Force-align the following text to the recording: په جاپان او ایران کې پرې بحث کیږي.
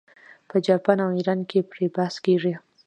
په 0.49 0.55
جاپان 0.67 0.97
او 1.05 1.09
ایران 1.17 1.39
کې 1.49 1.59
پرې 1.71 1.85
بحث 1.95 2.15
کیږي. 2.25 2.53